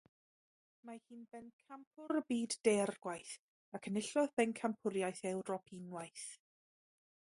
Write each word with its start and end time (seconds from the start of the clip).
Mae 0.89 1.01
hi'n 1.09 1.27
bencampwr 1.35 2.19
y 2.21 2.23
byd 2.33 2.57
deirgwaith, 2.69 3.37
ac 3.81 3.93
enillodd 3.93 4.35
bencampwriaeth 4.43 5.27
Ewrop 5.35 5.75
unwaith. 5.81 6.31